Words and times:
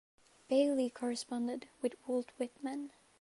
Baillie 0.49 0.89
corresponded 0.91 1.67
with 1.83 1.93
Walt 2.07 2.31
Whitman. 2.37 2.91